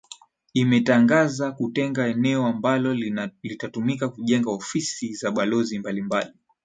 imetangaza 0.53 1.51
kutenga 1.51 2.07
eneo 2.07 2.45
ambalo 2.45 2.93
litatumika 3.43 4.09
kujenga 4.09 4.49
ofisi 4.51 5.13
za 5.13 5.31
balozi 5.31 5.79
mbalimbali 5.79 6.31